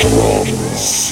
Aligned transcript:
drums. 0.00 1.07